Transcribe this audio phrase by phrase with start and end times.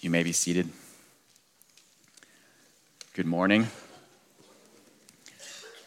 [0.00, 0.68] You may be seated.
[3.14, 3.66] Good morning.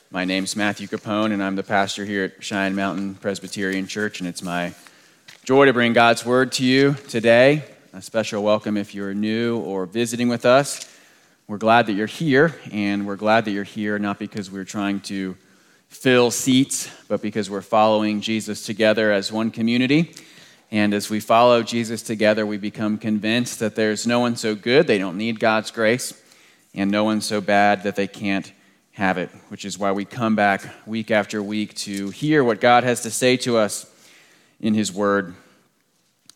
[0.09, 4.27] My name's Matthew Capone, and I'm the pastor here at Cheyenne Mountain Presbyterian Church, and
[4.27, 4.73] it's my
[5.43, 7.63] joy to bring God's word to you today.
[7.93, 10.91] A special welcome if you're new or visiting with us.
[11.47, 15.01] We're glad that you're here, and we're glad that you're here not because we're trying
[15.01, 15.37] to
[15.89, 20.15] fill seats, but because we're following Jesus together as one community.
[20.71, 24.85] And as we follow Jesus together, we become convinced that there's no one so good
[24.85, 26.13] they don't need God's grace,
[26.75, 28.51] and no one so bad that they can't
[28.91, 32.83] have it, which is why we come back week after week to hear what God
[32.83, 33.91] has to say to us
[34.59, 35.33] in His Word.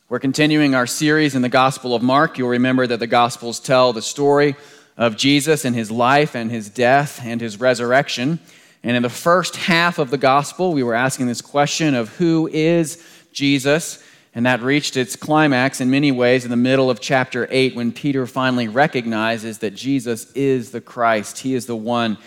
[0.10, 2.38] We're continuing our series in the Gospel of Mark.
[2.38, 4.56] You'll remember that the Gospels tell the story
[4.98, 8.40] of Jesus and his life and his death and his resurrection.
[8.84, 12.48] And in the first half of the Gospel, we were asking this question of who
[12.48, 14.04] is Jesus?
[14.36, 17.92] And that reached its climax in many ways in the middle of chapter 8 when
[17.92, 21.40] Peter finally recognizes that Jesus is the Christ.
[21.40, 22.18] He is the one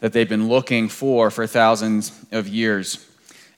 [0.00, 3.06] that they've been looking for for thousands of years.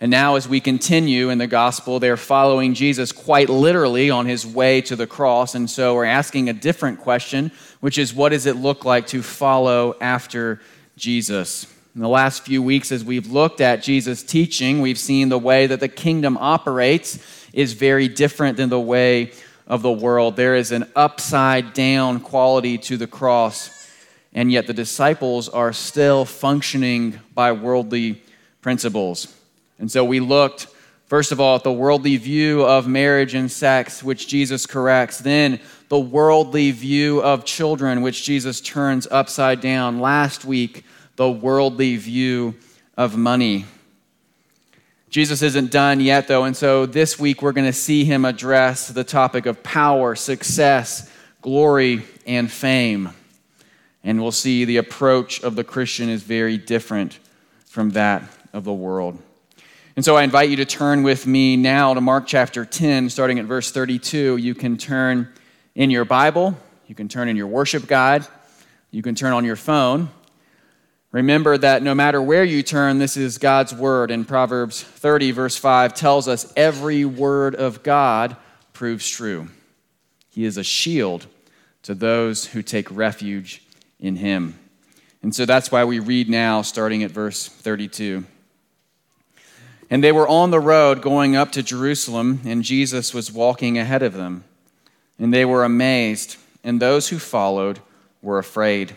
[0.00, 4.44] And now, as we continue in the gospel, they're following Jesus quite literally on his
[4.44, 5.54] way to the cross.
[5.54, 9.22] And so we're asking a different question, which is what does it look like to
[9.22, 10.60] follow after
[10.96, 11.72] Jesus?
[11.94, 15.68] In the last few weeks, as we've looked at Jesus' teaching, we've seen the way
[15.68, 19.32] that the kingdom operates is very different than the way
[19.66, 20.36] of the world.
[20.36, 23.88] There is an upside down quality to the cross,
[24.32, 28.22] and yet the disciples are still functioning by worldly
[28.60, 29.34] principles.
[29.78, 30.66] And so we looked,
[31.06, 35.60] first of all, at the worldly view of marriage and sex, which Jesus corrects, then
[35.88, 40.00] the worldly view of children, which Jesus turns upside down.
[40.00, 40.84] Last week,
[41.16, 42.54] the worldly view
[42.96, 43.66] of money.
[45.12, 48.88] Jesus isn't done yet, though, and so this week we're going to see him address
[48.88, 53.10] the topic of power, success, glory, and fame.
[54.02, 57.18] And we'll see the approach of the Christian is very different
[57.66, 58.22] from that
[58.54, 59.18] of the world.
[59.96, 63.38] And so I invite you to turn with me now to Mark chapter 10, starting
[63.38, 64.38] at verse 32.
[64.38, 65.30] You can turn
[65.74, 66.56] in your Bible,
[66.86, 68.26] you can turn in your worship guide,
[68.90, 70.08] you can turn on your phone.
[71.12, 74.10] Remember that no matter where you turn, this is God's word.
[74.10, 78.36] And Proverbs 30, verse 5, tells us every word of God
[78.72, 79.48] proves true.
[80.30, 81.26] He is a shield
[81.82, 83.62] to those who take refuge
[84.00, 84.58] in him.
[85.22, 88.24] And so that's why we read now, starting at verse 32.
[89.90, 94.02] And they were on the road going up to Jerusalem, and Jesus was walking ahead
[94.02, 94.44] of them.
[95.18, 97.80] And they were amazed, and those who followed
[98.22, 98.96] were afraid.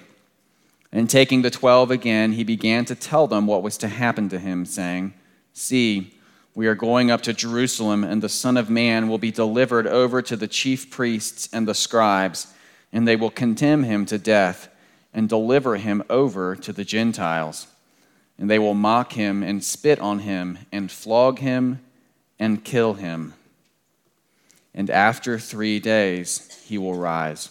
[0.95, 4.39] And taking the twelve again, he began to tell them what was to happen to
[4.39, 5.13] him, saying,
[5.51, 6.17] See,
[6.55, 10.21] we are going up to Jerusalem, and the Son of Man will be delivered over
[10.21, 12.47] to the chief priests and the scribes,
[12.93, 14.69] and they will condemn him to death
[15.13, 17.67] and deliver him over to the Gentiles.
[18.39, 21.81] And they will mock him and spit on him and flog him
[22.39, 23.33] and kill him.
[24.73, 27.49] And after three days he will rise.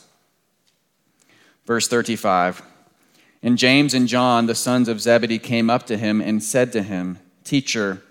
[1.66, 2.62] Verse 35.
[3.44, 6.82] And James and John, the sons of Zebedee, came up to him and said to
[6.82, 8.02] him, Teacher,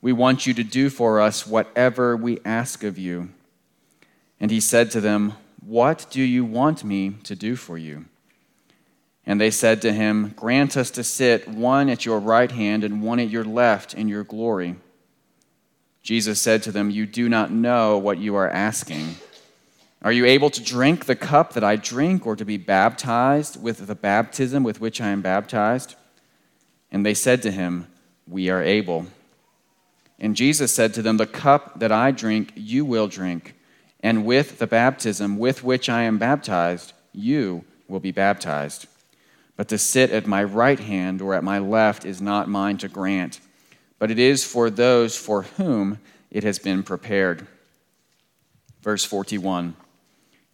[0.00, 3.30] we want you to do for us whatever we ask of you.
[4.38, 8.04] And he said to them, What do you want me to do for you?
[9.26, 13.02] And they said to him, Grant us to sit one at your right hand and
[13.02, 14.76] one at your left in your glory.
[16.04, 19.16] Jesus said to them, You do not know what you are asking.
[20.06, 23.88] Are you able to drink the cup that I drink, or to be baptized with
[23.88, 25.96] the baptism with which I am baptized?
[26.92, 27.88] And they said to him,
[28.28, 29.06] We are able.
[30.20, 33.56] And Jesus said to them, The cup that I drink, you will drink,
[33.98, 38.86] and with the baptism with which I am baptized, you will be baptized.
[39.56, 42.86] But to sit at my right hand or at my left is not mine to
[42.86, 43.40] grant,
[43.98, 45.98] but it is for those for whom
[46.30, 47.48] it has been prepared.
[48.82, 49.74] Verse 41.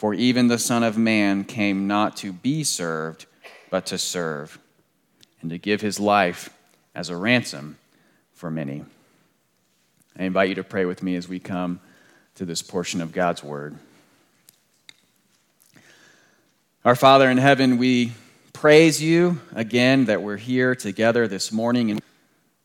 [0.00, 3.26] For even the Son of Man came not to be served,
[3.68, 4.58] but to serve,
[5.42, 6.48] and to give his life
[6.94, 7.76] as a ransom
[8.32, 8.82] for many.
[10.18, 11.80] I invite you to pray with me as we come
[12.36, 13.76] to this portion of God's Word.
[16.82, 18.14] Our Father in heaven, we
[18.54, 22.00] praise you again that we're here together this morning and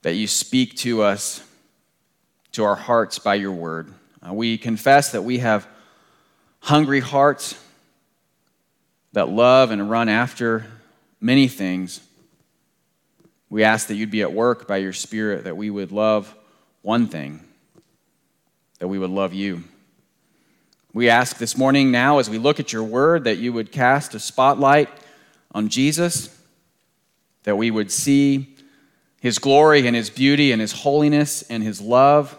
[0.04, 1.44] that you speak to us,
[2.54, 3.94] to our hearts by your word.
[4.26, 5.68] Uh, we confess that we have
[6.66, 7.56] hungry hearts
[9.14, 10.66] that love and run after
[11.22, 12.02] many things.
[13.52, 16.34] We ask that you'd be at work by your Spirit, that we would love
[16.82, 17.42] one thing,
[18.80, 19.64] that we would love you.
[20.92, 24.16] We ask this morning now, as we look at your word, that you would cast
[24.16, 24.90] a spotlight
[25.52, 26.36] on Jesus,
[27.44, 28.56] that we would see
[29.22, 32.36] his glory and his beauty and his holiness and his love,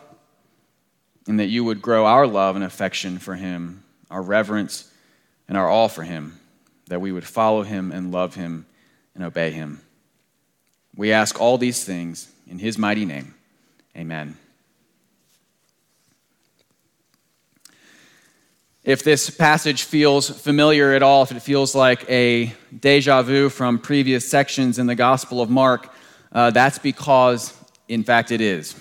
[1.28, 4.90] and that you would grow our love and affection for him, our reverence
[5.48, 6.38] and our all for him,
[6.88, 8.66] that we would follow him and love him
[9.14, 9.80] and obey him.
[10.96, 13.34] We ask all these things in his mighty name.
[13.96, 14.36] Amen.
[18.86, 23.80] If this passage feels familiar at all, if it feels like a deja vu from
[23.80, 25.92] previous sections in the Gospel of Mark,
[26.30, 27.52] uh, that's because,
[27.88, 28.76] in fact, it is.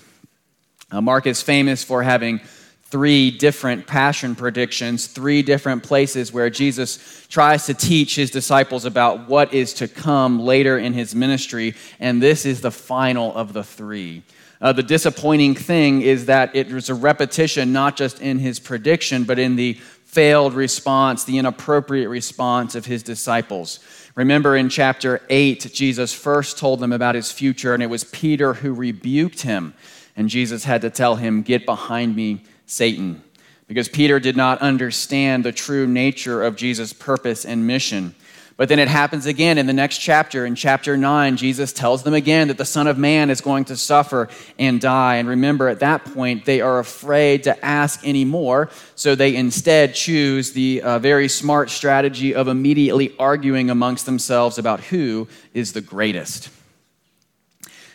[0.92, 2.40] Uh, Mark is famous for having
[2.86, 9.28] three different passion predictions, three different places where Jesus tries to teach his disciples about
[9.28, 13.64] what is to come later in his ministry, and this is the final of the
[13.64, 14.24] three.
[14.62, 19.24] Uh, the disappointing thing is that it was a repetition not just in his prediction,
[19.24, 19.74] but in the
[20.06, 23.80] failed response, the inappropriate response of his disciples.
[24.16, 28.54] Remember in chapter 8, Jesus first told them about his future, and it was Peter
[28.54, 29.74] who rebuked him.
[30.16, 33.24] And Jesus had to tell him, Get behind me, Satan.
[33.68, 38.14] Because Peter did not understand the true nature of Jesus' purpose and mission.
[38.58, 40.46] But then it happens again in the next chapter.
[40.46, 43.76] In chapter 9, Jesus tells them again that the Son of Man is going to
[43.76, 45.16] suffer and die.
[45.16, 48.70] And remember, at that point, they are afraid to ask anymore.
[48.96, 54.80] So they instead choose the uh, very smart strategy of immediately arguing amongst themselves about
[54.80, 56.50] who is the greatest.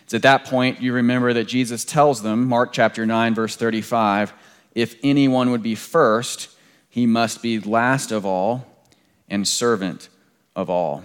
[0.02, 4.34] It's at that point you remember that Jesus tells them, Mark chapter 9, verse 35,
[4.74, 6.48] if anyone would be first,
[6.88, 8.66] he must be last of all
[9.28, 10.08] and servant
[10.56, 11.04] of all.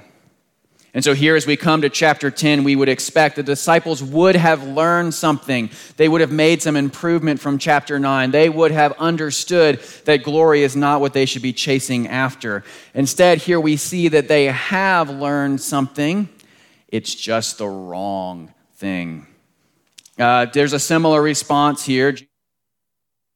[0.95, 4.37] And so, here as we come to chapter 10, we would expect the disciples would
[4.37, 5.69] have learned something.
[5.97, 8.31] They would have made some improvement from chapter 9.
[8.31, 12.63] They would have understood that glory is not what they should be chasing after.
[12.93, 16.29] Instead, here we see that they have learned something,
[16.87, 19.27] it's just the wrong thing.
[20.17, 22.15] Uh, there's a similar response here.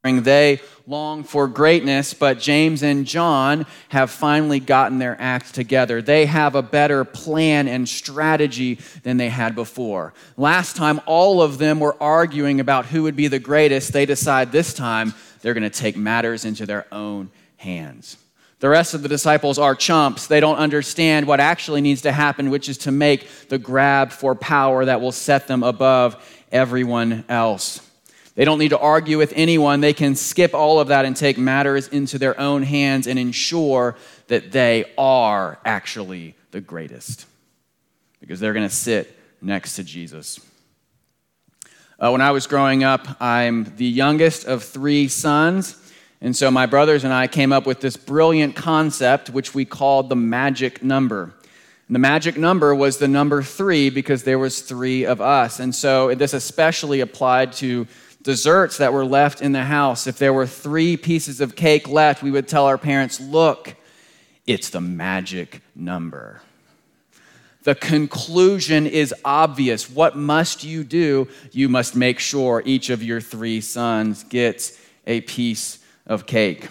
[0.01, 6.01] They long for greatness, but James and John have finally gotten their act together.
[6.01, 10.13] They have a better plan and strategy than they had before.
[10.38, 13.92] Last time, all of them were arguing about who would be the greatest.
[13.92, 18.16] They decide this time they're going to take matters into their own hands.
[18.60, 20.28] The rest of the disciples are chumps.
[20.28, 24.34] They don't understand what actually needs to happen, which is to make the grab for
[24.34, 27.81] power that will set them above everyone else.
[28.39, 29.81] They don't need to argue with anyone.
[29.81, 33.97] They can skip all of that and take matters into their own hands and ensure
[34.27, 37.25] that they are actually the greatest
[38.21, 40.39] because they're going to sit next to Jesus.
[42.00, 45.75] Uh, when I was growing up, I'm the youngest of three sons.
[46.21, 50.07] And so my brothers and I came up with this brilliant concept, which we called
[50.07, 51.33] the magic number.
[51.89, 55.59] And the magic number was the number three because there was three of us.
[55.59, 57.85] And so this especially applied to
[58.21, 60.07] desserts that were left in the house.
[60.07, 63.76] If there were three pieces of cake left, we would tell our parents, look,
[64.45, 66.42] it's the magic number.
[67.64, 69.90] The conclusion is obvious.
[69.90, 71.28] What must you do?
[71.52, 76.69] You must make sure each of your three sons gets a piece of cake.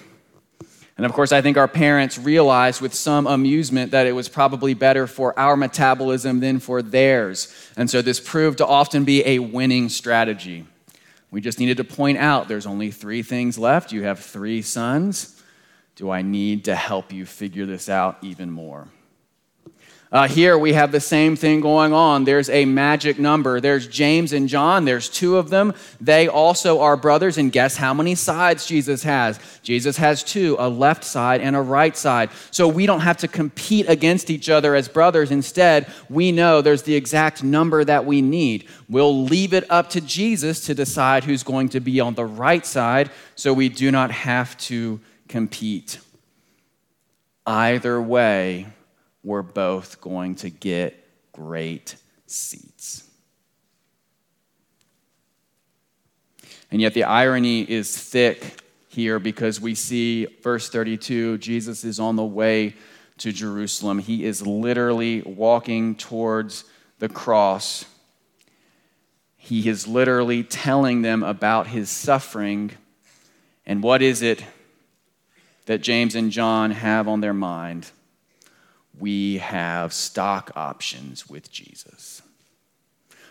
[0.96, 4.74] And of course, I think our parents realized with some amusement that it was probably
[4.74, 7.54] better for our metabolism than for theirs.
[7.76, 10.66] And so this proved to often be a winning strategy.
[11.30, 13.92] We just needed to point out there's only three things left.
[13.92, 15.42] You have three sons.
[15.94, 18.88] Do I need to help you figure this out even more?
[20.10, 22.24] Uh, here we have the same thing going on.
[22.24, 23.60] There's a magic number.
[23.60, 24.86] There's James and John.
[24.86, 25.74] There's two of them.
[26.00, 27.36] They also are brothers.
[27.36, 29.38] And guess how many sides Jesus has?
[29.62, 32.30] Jesus has two a left side and a right side.
[32.50, 35.30] So we don't have to compete against each other as brothers.
[35.30, 38.66] Instead, we know there's the exact number that we need.
[38.88, 42.64] We'll leave it up to Jesus to decide who's going to be on the right
[42.64, 45.98] side so we do not have to compete.
[47.46, 48.68] Either way,
[49.28, 53.06] we're both going to get great seats.
[56.70, 62.16] And yet the irony is thick here because we see verse 32 Jesus is on
[62.16, 62.74] the way
[63.18, 63.98] to Jerusalem.
[63.98, 66.64] He is literally walking towards
[66.98, 67.84] the cross.
[69.36, 72.72] He is literally telling them about his suffering.
[73.66, 74.42] And what is it
[75.66, 77.90] that James and John have on their mind?
[78.98, 82.22] We have stock options with Jesus.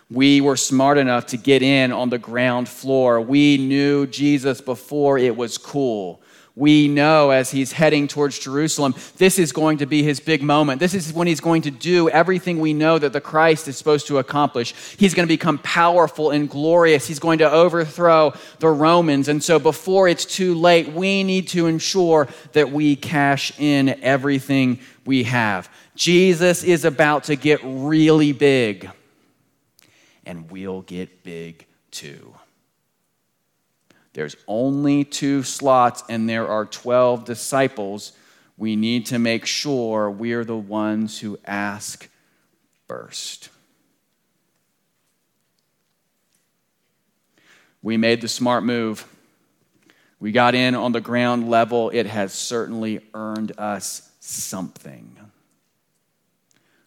[0.09, 3.19] We were smart enough to get in on the ground floor.
[3.19, 6.21] We knew Jesus before it was cool
[6.57, 10.79] we know as he's heading towards Jerusalem, this is going to be his big moment.
[10.79, 14.07] This is when he's going to do everything we know that the Christ is supposed
[14.07, 14.73] to accomplish.
[14.97, 17.05] He's going to become powerful and glorious.
[17.05, 19.27] He's going to overthrow the Romans.
[19.27, 24.79] And so before it's too late, we need to ensure that we cash in everything
[25.05, 25.69] we have.
[25.93, 28.89] Jesus is about to get really big,
[30.25, 32.33] and we'll get big too.
[34.17, 38.13] There's only two slots, and there are 12 disciples.
[38.57, 42.09] We need to make sure we're the ones who ask
[42.88, 43.50] first.
[47.83, 49.05] We made the smart move.
[50.19, 51.91] We got in on the ground level.
[51.91, 55.15] It has certainly earned us something.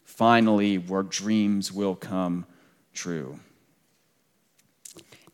[0.02, 2.44] Finally, where dreams will come
[2.92, 3.38] true.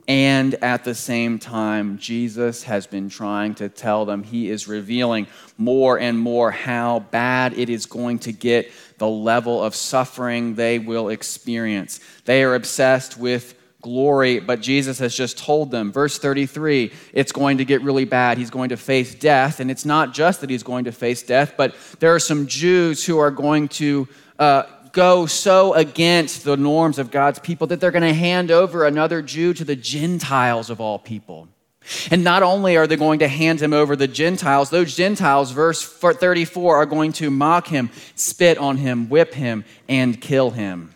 [0.08, 5.26] And at the same time, Jesus has been trying to tell them, he is revealing
[5.58, 10.78] more and more how bad it is going to get, the level of suffering they
[10.78, 11.98] will experience.
[12.24, 17.58] They are obsessed with glory, but Jesus has just told them, verse 33, it's going
[17.58, 18.38] to get really bad.
[18.38, 19.58] He's going to face death.
[19.58, 23.04] And it's not just that he's going to face death, but there are some Jews
[23.04, 24.06] who are going to.
[24.38, 24.64] Uh,
[24.96, 29.20] go so against the norms of God's people that they're going to hand over another
[29.20, 31.48] Jew to the Gentiles of all people.
[32.10, 35.82] And not only are they going to hand him over the Gentiles, those Gentiles, verse
[35.86, 40.94] 34, are going to mock him, spit on him, whip him, and kill him.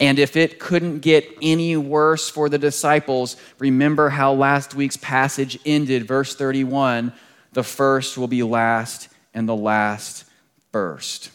[0.00, 5.58] And if it couldn't get any worse for the disciples, remember how last week's passage
[5.66, 7.12] ended, verse 31
[7.52, 10.24] the first will be last, and the last
[10.72, 11.30] first.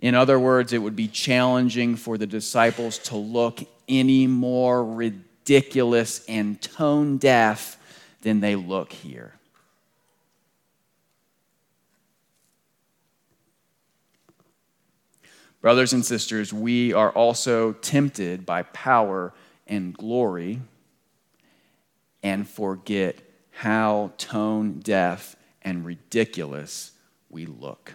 [0.00, 6.24] In other words, it would be challenging for the disciples to look any more ridiculous
[6.26, 7.78] and tone deaf
[8.22, 9.32] than they look here.
[15.60, 19.32] Brothers and sisters, we are also tempted by power
[19.66, 20.60] and glory
[22.22, 23.16] and forget
[23.50, 26.92] how tone deaf and ridiculous
[27.30, 27.94] we look.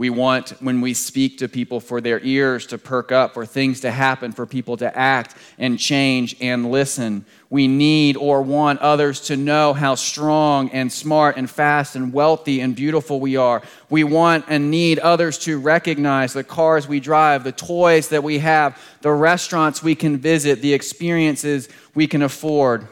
[0.00, 3.80] We want, when we speak to people, for their ears to perk up, for things
[3.80, 7.26] to happen, for people to act and change and listen.
[7.50, 12.62] We need or want others to know how strong and smart and fast and wealthy
[12.62, 13.60] and beautiful we are.
[13.90, 18.38] We want and need others to recognize the cars we drive, the toys that we
[18.38, 22.88] have, the restaurants we can visit, the experiences we can afford.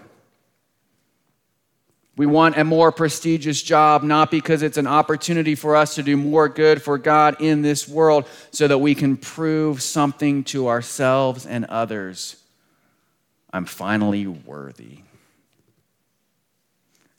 [2.19, 6.17] We want a more prestigious job, not because it's an opportunity for us to do
[6.17, 11.47] more good for God in this world, so that we can prove something to ourselves
[11.47, 12.35] and others.
[13.53, 14.99] I'm finally worthy.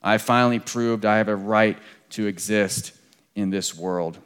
[0.04, 1.78] I finally proved I have a right
[2.12, 2.92] to exist
[3.36, 4.18] in this world.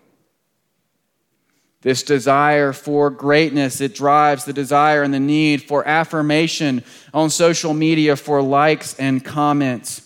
[1.82, 7.76] This desire for greatness, it drives the desire and the need for affirmation on social
[7.76, 10.03] media for likes and comments.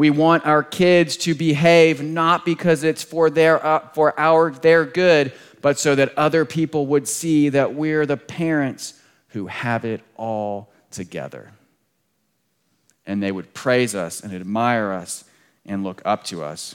[0.00, 4.86] We want our kids to behave not because it's for their, uh, for our, their
[4.86, 5.30] good,
[5.60, 8.94] but so that other people would see that we're the parents
[9.28, 11.52] who have it all together.
[13.04, 15.24] And they would praise us and admire us
[15.66, 16.74] and look up to us.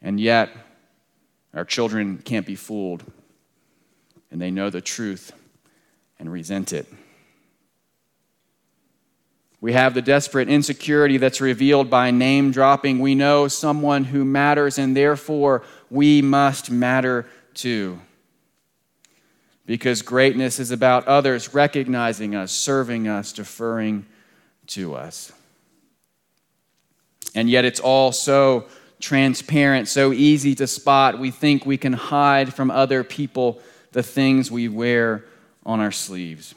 [0.00, 0.50] And yet,
[1.52, 3.02] our children can't be fooled,
[4.30, 5.32] and they know the truth
[6.20, 6.86] and resent it.
[9.66, 13.00] We have the desperate insecurity that's revealed by name dropping.
[13.00, 17.98] We know someone who matters, and therefore we must matter too.
[19.66, 24.06] Because greatness is about others recognizing us, serving us, deferring
[24.68, 25.32] to us.
[27.34, 28.66] And yet it's all so
[29.00, 31.18] transparent, so easy to spot.
[31.18, 35.24] We think we can hide from other people the things we wear
[35.64, 36.54] on our sleeves.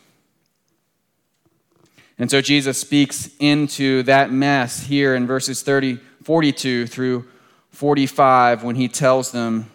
[2.20, 7.26] And so Jesus speaks into that mess here in verses 30, 42 through
[7.72, 9.72] 45 when he tells them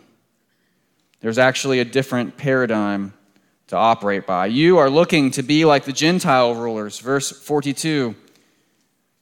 [1.21, 3.15] there's actually a different paradigm
[3.69, 4.45] to operate by.
[4.47, 8.15] You are looking to be like the Gentile rulers, verse 42.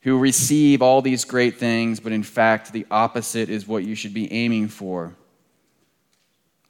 [0.00, 4.12] who receive all these great things, but in fact, the opposite is what you should
[4.12, 5.14] be aiming for.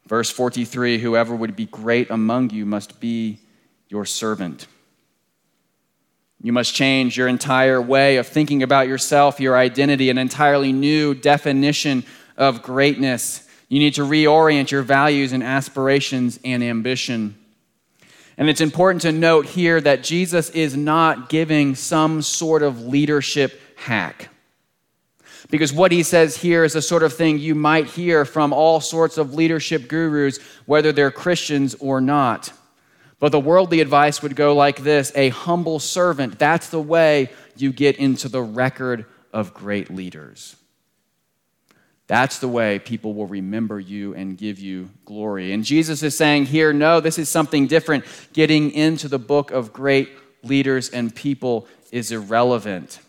[0.05, 3.39] Verse 43 Whoever would be great among you must be
[3.89, 4.67] your servant.
[6.43, 11.15] You must change your entire way of thinking about yourself, your identity, an entirely new
[11.15, 12.03] definition
[12.35, 13.47] of greatness.
[13.69, 17.35] You need to reorient your values and aspirations and ambition.
[18.37, 23.57] And it's important to note here that Jesus is not giving some sort of leadership
[23.77, 24.27] hack.
[25.49, 28.81] Because what he says here is the sort of thing you might hear from all
[28.81, 32.51] sorts of leadership gurus, whether they're Christians or not.
[33.19, 36.39] But the worldly advice would go like this a humble servant.
[36.39, 40.55] That's the way you get into the record of great leaders.
[42.07, 45.53] That's the way people will remember you and give you glory.
[45.53, 48.03] And Jesus is saying here, no, this is something different.
[48.33, 50.11] Getting into the book of great
[50.43, 52.99] leaders and people is irrelevant.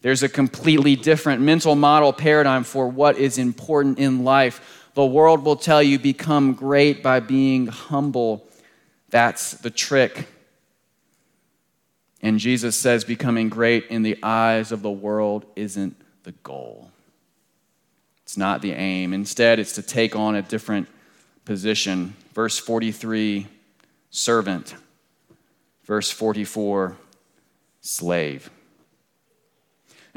[0.00, 4.75] There's a completely different mental model paradigm for what is important in life.
[4.96, 8.48] The world will tell you become great by being humble
[9.10, 10.26] that's the trick.
[12.22, 16.90] And Jesus says becoming great in the eyes of the world isn't the goal.
[18.22, 19.12] It's not the aim.
[19.12, 20.88] Instead, it's to take on a different
[21.44, 22.16] position.
[22.32, 23.46] Verse 43,
[24.08, 24.76] servant.
[25.84, 26.96] Verse 44,
[27.82, 28.50] slave.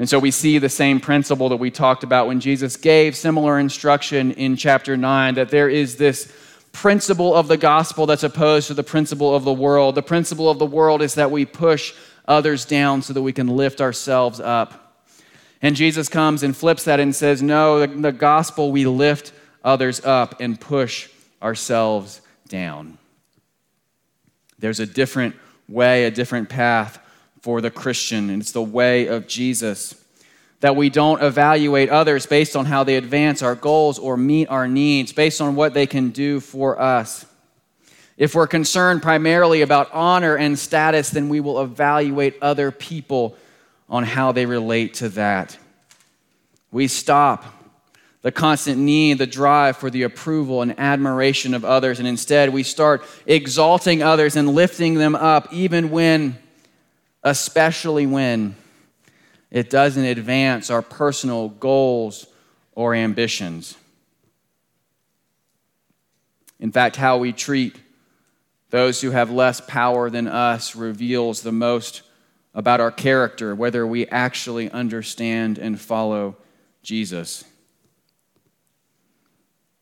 [0.00, 3.58] And so we see the same principle that we talked about when Jesus gave similar
[3.58, 6.32] instruction in chapter 9 that there is this
[6.72, 9.94] principle of the gospel that's opposed to the principle of the world.
[9.94, 11.92] The principle of the world is that we push
[12.26, 15.04] others down so that we can lift ourselves up.
[15.60, 20.02] And Jesus comes and flips that and says, No, the, the gospel, we lift others
[20.02, 21.10] up and push
[21.42, 22.96] ourselves down.
[24.58, 25.36] There's a different
[25.68, 26.98] way, a different path
[27.40, 29.94] for the Christian, and it's the way of Jesus
[30.60, 34.68] that we don't evaluate others based on how they advance our goals or meet our
[34.68, 37.24] needs, based on what they can do for us.
[38.18, 43.38] If we're concerned primarily about honor and status, then we will evaluate other people
[43.88, 45.56] on how they relate to that.
[46.70, 47.44] We stop
[48.22, 52.62] the constant need, the drive for the approval and admiration of others, and instead we
[52.62, 56.38] start exalting others and lifting them up, even when,
[57.22, 58.56] especially when,
[59.50, 62.26] it doesn't advance our personal goals
[62.74, 63.76] or ambitions.
[66.60, 67.76] In fact, how we treat
[68.70, 72.02] those who have less power than us reveals the most
[72.54, 76.36] about our character, whether we actually understand and follow
[76.82, 77.44] Jesus.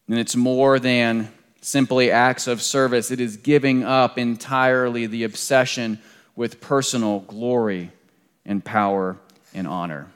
[0.08, 6.00] And it's more than simply acts of service, it is giving up entirely the obsession
[6.38, 7.90] with personal glory
[8.46, 9.16] and power
[9.52, 10.06] and honor.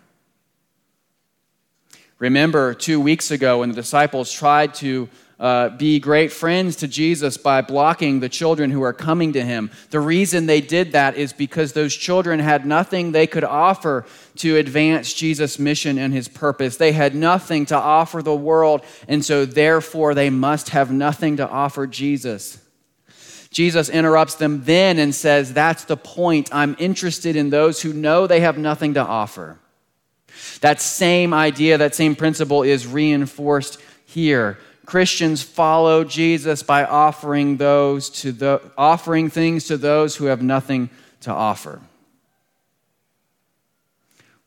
[2.20, 5.08] Remember, two weeks ago, when the disciples tried to
[5.40, 9.72] uh, be great friends to Jesus by blocking the children who are coming to him.
[9.90, 14.06] The reason they did that is because those children had nothing they could offer
[14.36, 16.76] to advance Jesus' mission and his purpose.
[16.76, 21.48] They had nothing to offer the world, and so therefore they must have nothing to
[21.48, 22.61] offer Jesus.
[23.52, 26.48] Jesus interrupts them then and says, That's the point.
[26.52, 29.58] I'm interested in those who know they have nothing to offer.
[30.60, 34.58] That same idea, that same principle is reinforced here.
[34.86, 40.90] Christians follow Jesus by offering those to the offering things to those who have nothing
[41.20, 41.80] to offer.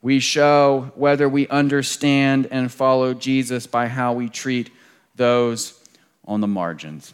[0.02, 4.72] We show whether we understand and follow Jesus by how we treat
[5.15, 5.80] those
[6.26, 7.13] on the margins.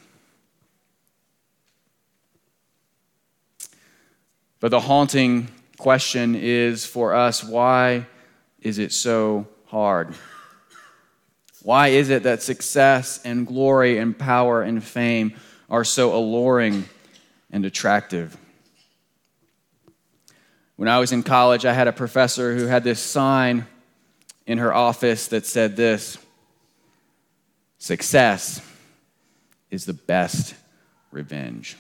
[4.62, 8.06] But the haunting question is for us why
[8.62, 10.14] is it so hard?
[11.64, 15.34] Why is it that success and glory and power and fame
[15.70, 16.86] are so alluring
[17.52, 18.38] and attractive?
[20.76, 23.66] When I was in college, I had a professor who had this sign
[24.46, 26.18] in her office that said this
[27.80, 28.62] Success
[29.72, 30.54] is the best
[31.12, 31.78] revenge.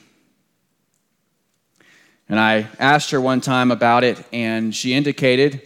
[2.32, 5.62] And I asked her one time about it, and she indicated,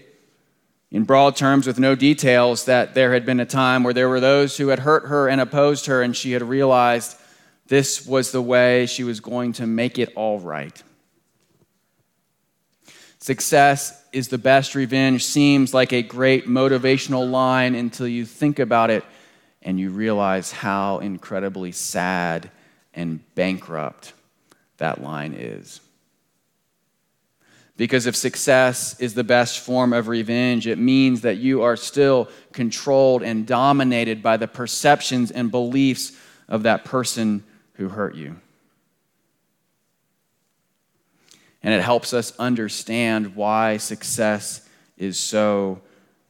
[0.90, 4.20] in broad terms with no details, that there had been a time where there were
[4.20, 7.18] those who had hurt her and opposed her, and she had realized
[7.68, 10.82] this was the way she was going to make it all right.
[13.20, 18.90] Success is the best revenge seems like a great motivational line until you think about
[18.90, 19.06] it
[19.62, 22.50] and you realize how incredibly sad
[22.96, 24.14] and bankrupt
[24.78, 25.80] that line is.
[27.78, 32.30] Because if success is the best form of revenge, it means that you are still
[32.54, 36.14] controlled and dominated by the perceptions and beliefs
[36.48, 38.38] of that person who hurt you.
[41.62, 45.82] And it helps us understand why success is so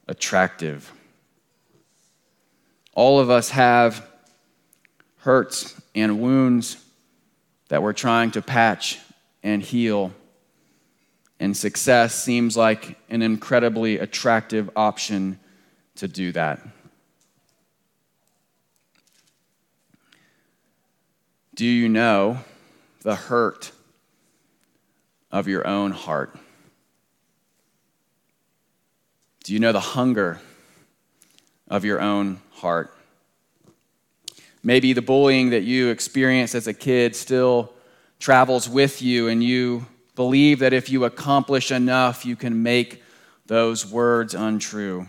[0.08, 0.90] attractive.
[2.94, 4.04] All of us have
[5.18, 6.82] hurts and wounds
[7.68, 8.98] that we're trying to patch
[9.42, 10.12] and heal
[11.38, 15.38] and success seems like an incredibly attractive option
[15.96, 16.60] to do that.
[21.54, 22.38] Do you know
[23.00, 23.72] the hurt
[25.30, 26.36] of your own heart?
[29.44, 30.40] Do you know the hunger
[31.68, 32.92] of your own heart?
[34.62, 37.72] Maybe the bullying that you experienced as a kid still
[38.18, 39.86] travels with you, and you
[40.16, 43.02] Believe that if you accomplish enough, you can make
[43.46, 45.06] those words untrue.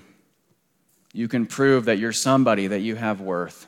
[1.13, 3.65] You can prove that you're somebody, that you have worth.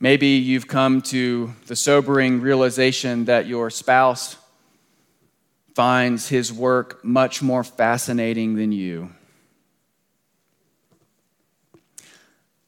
[0.00, 4.36] Maybe you've come to the sobering realization that your spouse
[5.74, 9.10] finds his work much more fascinating than you.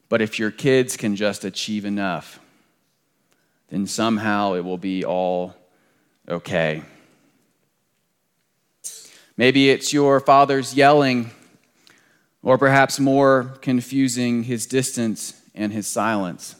[0.08, 2.38] But if your kids can just achieve enough,
[3.68, 5.54] then somehow it will be all
[6.28, 6.82] okay.
[9.36, 11.30] Maybe it's your father's yelling,
[12.42, 16.54] or perhaps more confusing, his distance and his silence.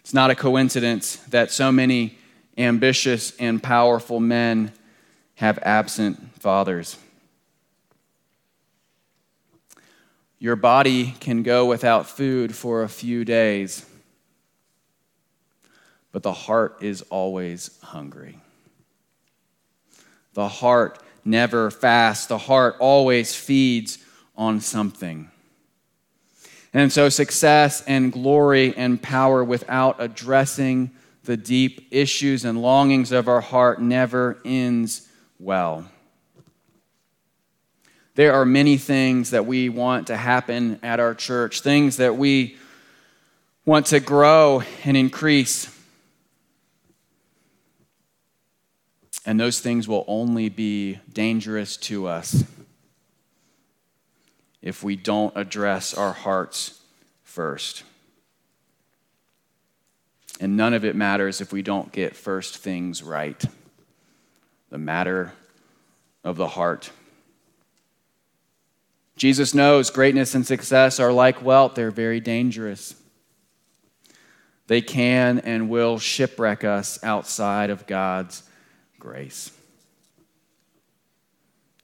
[0.00, 2.18] It's not a coincidence that so many
[2.58, 4.72] ambitious and powerful men
[5.36, 6.98] have absent fathers.
[10.38, 13.86] Your body can go without food for a few days
[16.14, 18.38] but the heart is always hungry.
[20.34, 23.98] The heart never fasts, the heart always feeds
[24.36, 25.28] on something.
[26.72, 30.92] And so, success and glory and power without addressing
[31.24, 35.08] the deep issues and longings of our heart never ends
[35.40, 35.84] well.
[38.14, 42.56] There are many things that we want to happen at our church, things that we
[43.64, 45.73] want to grow and increase.
[49.26, 52.44] And those things will only be dangerous to us
[54.60, 56.80] if we don't address our hearts
[57.22, 57.84] first.
[60.40, 63.42] And none of it matters if we don't get first things right.
[64.70, 65.32] The matter
[66.24, 66.90] of the heart.
[69.16, 72.94] Jesus knows greatness and success are like wealth, they're very dangerous.
[74.66, 78.42] They can and will shipwreck us outside of God's
[79.04, 79.50] grace.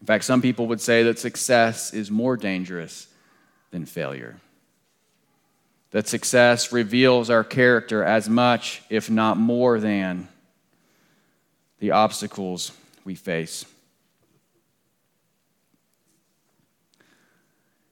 [0.00, 3.08] In fact, some people would say that success is more dangerous
[3.72, 4.40] than failure.
[5.90, 10.28] That success reveals our character as much, if not more, than
[11.78, 12.72] the obstacles
[13.04, 13.66] we face.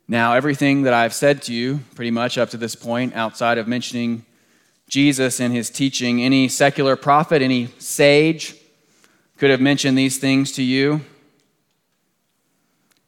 [0.08, 3.68] Now, everything that I've said to you, pretty much up to this point, outside of
[3.68, 4.24] mentioning
[4.88, 8.54] Jesus and his teaching, any secular prophet, any sage,
[9.38, 11.00] could have mentioned these things to you.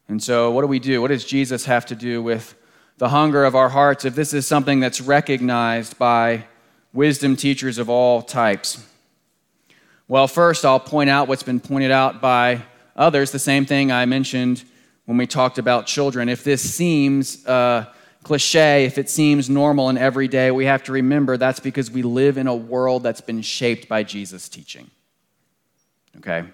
[0.07, 1.01] And so, what do we do?
[1.03, 2.55] What does Jesus have to do with
[2.99, 6.45] the hunger of our hearts if this is something that's recognized by
[6.93, 8.87] wisdom teachers of all types?
[10.07, 12.63] Well, first, I'll point out what's been pointed out by
[12.95, 14.65] others, the same thing I mentioned
[15.07, 16.29] when we talked about children.
[16.29, 17.87] If this seems uh,
[18.23, 22.39] cliche, if it seems normal and everyday, we have to remember that's because we live
[22.39, 24.91] in a world that's been shaped by Jesus' teaching.
[26.19, 26.45] Okay?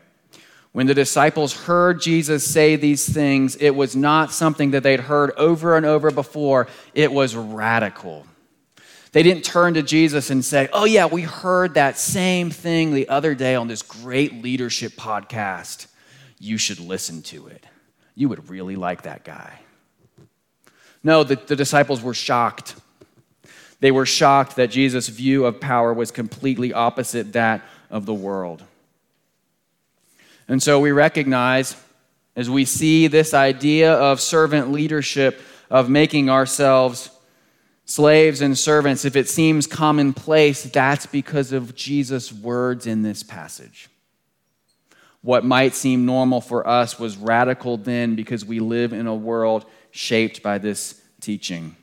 [0.72, 5.30] When the disciples heard Jesus say these things, it was not something that they'd heard
[5.38, 8.26] over and over before, it was radical.
[9.12, 13.08] They didn't turn to Jesus and say, Oh, yeah, we heard that same thing the
[13.08, 15.86] other day on this great leadership podcast.
[16.38, 17.64] You should listen to it.
[18.14, 19.60] You would really like that guy.
[21.02, 22.76] No, the, the disciples were shocked.
[23.80, 28.62] They were shocked that Jesus' view of power was completely opposite that of the world.
[30.48, 31.76] And so we recognize
[32.36, 37.10] as we see this idea of servant leadership, of making ourselves
[37.86, 43.88] slaves and servants, if it seems commonplace, that's because of Jesus' words in this passage.
[45.22, 49.64] What might seem normal for us was radical then because we live in a world
[49.90, 51.74] shaped by this teaching.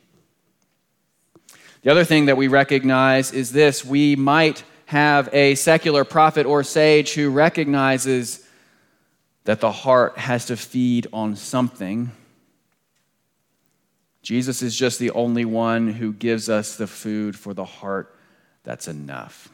[1.81, 6.63] The other thing that we recognize is this we might have a secular prophet or
[6.63, 8.47] sage who recognizes
[9.45, 12.11] that the heart has to feed on something.
[14.21, 18.15] Jesus is just the only one who gives us the food for the heart
[18.63, 19.49] that's enough.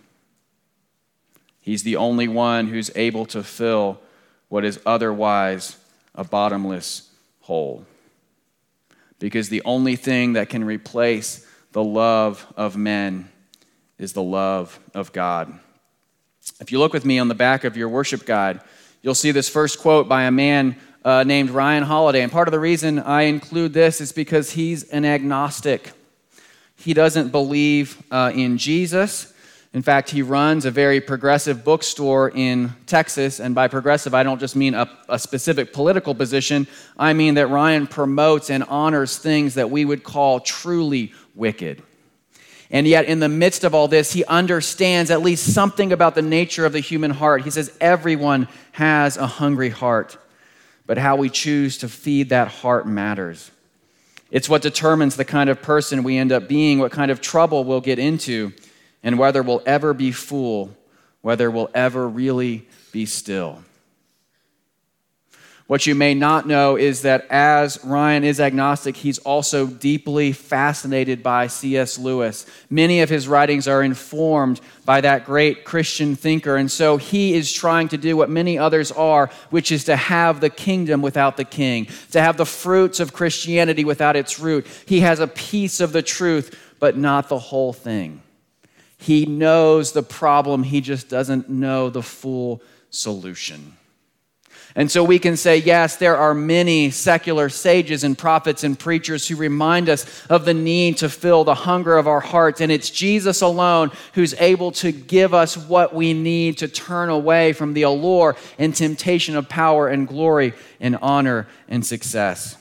[1.60, 4.00] He's the only one who's able to fill
[4.48, 5.78] what is otherwise
[6.16, 7.10] a bottomless
[7.42, 7.86] hole.
[9.18, 13.30] Because the only thing that can replace the love of men
[13.98, 15.60] is the love of God.
[16.60, 18.62] If you look with me on the back of your worship guide,
[19.02, 22.22] you'll see this first quote by a man uh, named Ryan Holiday.
[22.22, 25.92] And part of the reason I include this is because he's an agnostic.
[26.76, 29.34] He doesn't believe uh, in Jesus.
[29.74, 33.40] In fact, he runs a very progressive bookstore in Texas.
[33.40, 36.68] And by progressive, I don't just mean a, a, specific political position.
[36.98, 41.84] I mean that Ryan promotes and honors things that we would call truly wicked.
[42.72, 46.22] And yet, in the midst of all this, he understands at least something about the
[46.22, 47.44] nature of the human heart.
[47.44, 50.18] He says, Everyone has a hungry heart,
[50.86, 53.50] but how we choose to feed that heart matters.
[54.32, 57.64] It's what determines the kind of person we end up being, what kind of trouble
[57.64, 58.54] we'll get into
[59.02, 60.76] and whether we'll ever be full,
[61.22, 63.64] whether we'll ever really be still.
[65.70, 71.22] What you may not know is that as Ryan is agnostic, he's also deeply fascinated
[71.22, 72.00] by C.S.
[72.00, 72.48] Lewis.
[72.72, 77.54] Many of his writings are informed by that great Christian thinker, and so he is
[77.54, 81.46] trying to do what many others are, which is to have the kingdom without the
[81.46, 84.66] king, to have the fruits of Christianity without its root.
[84.88, 88.24] He has a piece of the truth, but not the whole thing.
[88.98, 93.78] He knows the problem, he just doesn't know the full solution.
[94.76, 99.28] And so we can say, yes, there are many secular sages and prophets and preachers
[99.28, 102.62] who remind us of the need to fill the hunger of our hearts.
[102.62, 107.54] And it's Jesus alone who's able to give us what we need to turn away
[107.54, 112.56] from the allure and temptation of power and glory and honor and success.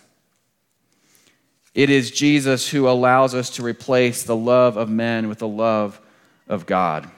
[1.75, 6.01] It is Jesus who allows us to replace the love of men with the love
[6.49, 7.09] of God.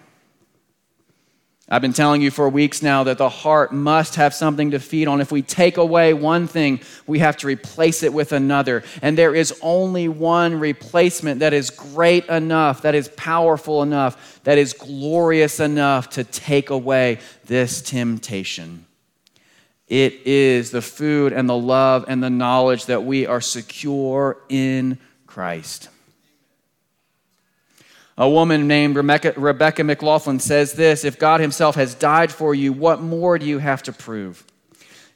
[1.73, 5.07] I've been telling you for weeks now that the heart must have something to feed
[5.07, 5.21] on.
[5.21, 8.83] If we take away one thing, we have to replace it with another.
[9.03, 14.59] And there is only one replacement that is great enough, that is powerful enough, that
[14.59, 18.85] is glorious enough to take away this temptation.
[19.87, 24.99] It is the food and the love and the knowledge that we are secure in
[25.29, 25.89] Christ.
[28.21, 32.71] A woman named Rebecca, Rebecca McLaughlin says this If God Himself has died for you,
[32.71, 34.45] what more do you have to prove?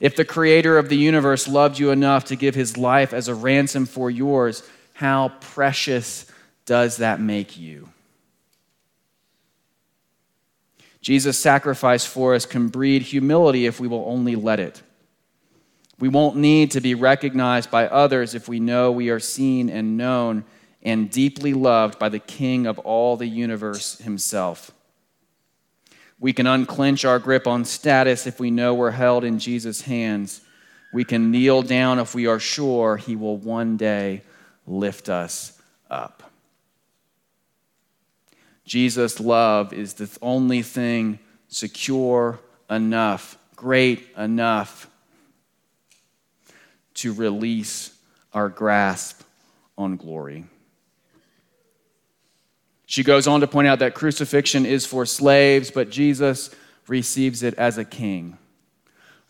[0.01, 3.35] If the Creator of the universe loved you enough to give His life as a
[3.35, 6.25] ransom for yours, how precious
[6.65, 7.91] does that make you?
[11.03, 14.83] Jesus' sacrifice for us can breed humility if we will only let it.
[16.01, 19.99] We won't need to be recognized by others if we know we are seen and
[19.99, 20.45] known
[20.85, 24.71] and deeply loved by the King of all the universe himself.
[26.21, 30.43] We can unclench our grip on status if we know we're held in Jesus' hands.
[30.93, 34.23] We can kneel down if we are sure he will one day
[34.67, 36.23] lift us up.
[38.65, 41.19] Jesus' love is the only thing
[41.49, 42.39] secure
[42.71, 44.89] enough, great enough
[46.95, 47.93] to release
[48.33, 49.23] our grasp
[49.77, 50.45] on glory.
[52.87, 56.51] She goes on to point out that crucifixion is for slaves, but Jesus
[56.87, 58.39] receives it as a king.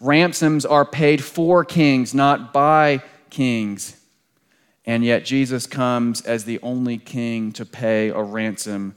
[0.00, 3.96] Ransoms are paid for kings, not by kings.
[4.84, 8.96] And yet Jesus comes as the only king to pay a ransom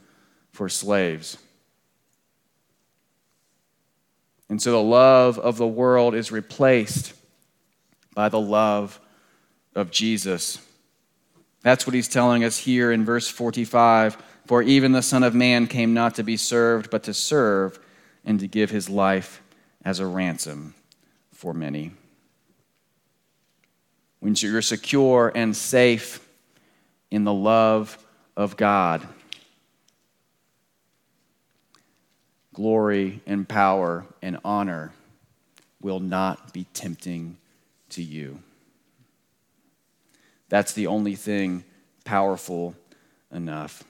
[0.52, 1.38] for slaves.
[4.48, 7.12] And so the love of the world is replaced
[8.14, 9.00] by the love
[9.74, 10.58] of Jesus.
[11.62, 14.16] That's what he's telling us here in verse 45.
[14.48, 17.78] For even the Son of Man came not to be served, but to serve
[18.24, 19.42] and to give his life
[19.84, 20.74] as a ransom
[21.34, 21.92] for many.
[24.20, 26.26] When you're secure and safe
[27.10, 28.02] in the love
[28.38, 29.06] of God,
[32.54, 34.94] glory and power and honor
[35.82, 37.36] will not be tempting
[37.90, 38.40] to you.
[40.48, 41.64] That's the only thing
[42.06, 42.74] powerful
[43.30, 43.84] enough.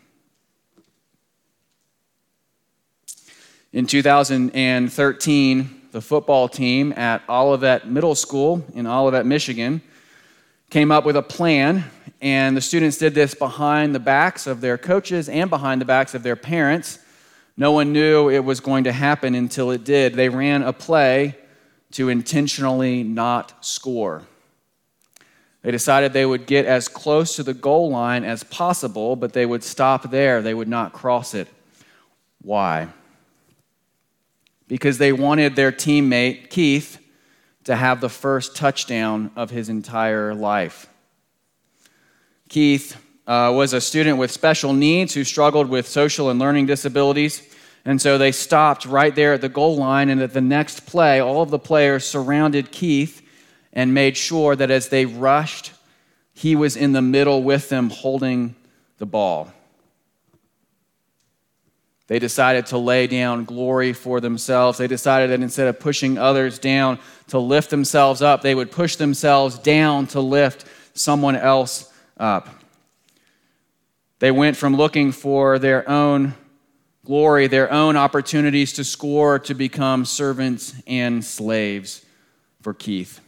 [3.79, 9.83] In 2013, the football team at Olivet Middle School in Olivet, Michigan,
[10.69, 11.85] came up with a plan,
[12.21, 16.12] and the students did this behind the backs of their coaches and behind the backs
[16.12, 16.99] of their parents.
[17.57, 20.14] No one knew it was going to happen until it did.
[20.14, 21.37] They ran a play
[21.93, 24.25] to intentionally not score.
[25.62, 29.47] They decided they would get as close to the goal line as possible, but they
[29.47, 30.43] would stop there.
[30.43, 31.47] They would not cross it.
[32.43, 32.88] Why?
[34.68, 36.98] Because they wanted their teammate, Keith,
[37.64, 40.88] to have the first touchdown of his entire life.
[42.48, 47.42] Keith uh, was a student with special needs who struggled with social and learning disabilities.
[47.85, 51.20] And so they stopped right there at the goal line, and at the next play,
[51.20, 53.22] all of the players surrounded Keith
[53.72, 55.72] and made sure that as they rushed,
[56.33, 58.54] he was in the middle with them holding
[58.98, 59.52] the ball.
[62.09, 64.79] They decided to lay down glory for themselves.
[64.79, 68.97] They decided that instead of pushing others down to lift themselves up, they would push
[68.97, 72.49] themselves down to lift someone else up.
[74.21, 76.35] They went from looking for their own
[77.05, 82.05] glory, their own opportunities to score, to become servants and slaves
[82.62, 83.21] for Keith.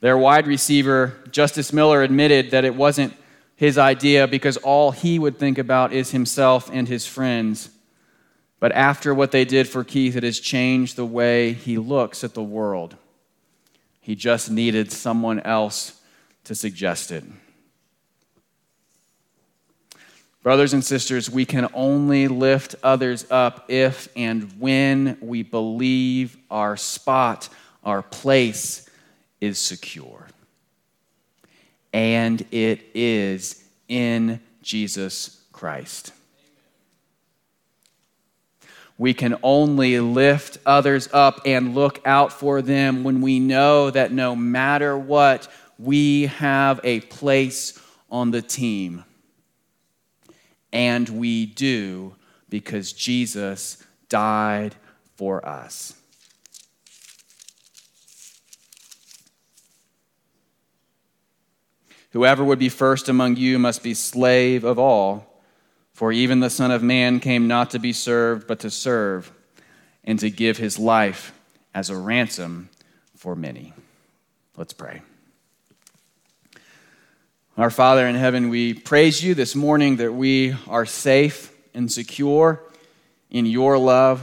[0.00, 3.14] Their wide receiver, Justice Miller, admitted that it wasn't
[3.56, 7.70] his idea because all he would think about is himself and his friends.
[8.60, 12.34] But after what they did for Keith, it has changed the way he looks at
[12.34, 12.96] the world.
[14.00, 16.00] He just needed someone else
[16.44, 17.24] to suggest it.
[20.42, 26.76] Brothers and sisters, we can only lift others up if and when we believe our
[26.76, 27.48] spot,
[27.82, 28.86] our place
[29.40, 30.26] is secure.
[31.94, 36.12] And it is in Jesus Christ.
[38.98, 44.12] We can only lift others up and look out for them when we know that
[44.12, 47.80] no matter what, we have a place
[48.10, 49.04] on the team
[50.74, 52.14] and we do
[52.48, 54.74] because Jesus died
[55.16, 55.94] for us.
[62.14, 65.42] Whoever would be first among you must be slave of all,
[65.92, 69.32] for even the Son of Man came not to be served, but to serve,
[70.04, 71.32] and to give his life
[71.74, 72.68] as a ransom
[73.16, 73.72] for many.
[74.56, 75.02] Let's pray.
[77.58, 82.62] Our Father in heaven, we praise you this morning that we are safe and secure
[83.28, 84.22] in your love,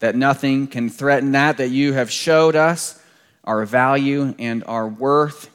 [0.00, 3.00] that nothing can threaten that, that you have showed us
[3.44, 5.51] our value and our worth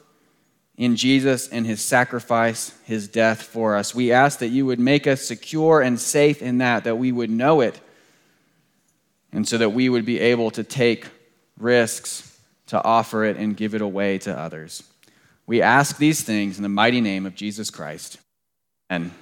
[0.78, 3.94] in Jesus and his sacrifice, his death for us.
[3.94, 7.30] We ask that you would make us secure and safe in that, that we would
[7.30, 7.78] know it,
[9.32, 11.08] and so that we would be able to take
[11.58, 12.38] risks
[12.68, 14.84] to offer it and give it away to others.
[15.46, 18.18] We ask these things in the mighty name of Jesus Christ.
[18.90, 19.12] Amen.